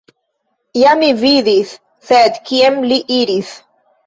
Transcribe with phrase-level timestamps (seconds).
[0.83, 1.75] Ja, mi vidis,
[2.09, 3.55] sed kien li iris?